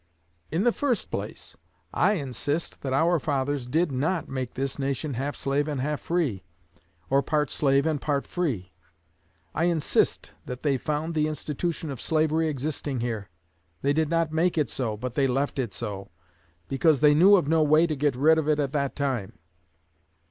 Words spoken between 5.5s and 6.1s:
and half